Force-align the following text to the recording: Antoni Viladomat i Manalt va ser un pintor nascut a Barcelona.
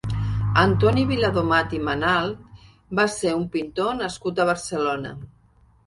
Antoni 0.61 1.03
Viladomat 1.11 1.75
i 1.79 1.83
Manalt 1.91 2.49
va 3.01 3.07
ser 3.19 3.37
un 3.43 3.47
pintor 3.59 3.97
nascut 4.05 4.39
a 4.47 4.53
Barcelona. 4.55 5.19